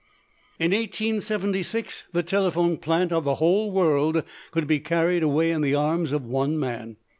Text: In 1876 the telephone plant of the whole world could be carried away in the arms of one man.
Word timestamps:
In 0.57 0.71
1876 0.71 2.05
the 2.11 2.23
telephone 2.23 2.77
plant 2.77 3.11
of 3.11 3.23
the 3.23 3.35
whole 3.35 3.71
world 3.71 4.23
could 4.49 4.65
be 4.65 4.79
carried 4.79 5.21
away 5.21 5.51
in 5.51 5.61
the 5.61 5.75
arms 5.75 6.11
of 6.11 6.23
one 6.25 6.59
man. 6.59 6.97